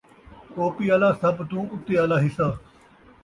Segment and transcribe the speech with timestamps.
[0.53, 2.47] ٹوپی دا سبھ تُوں اُتّے آلا حصّہ۔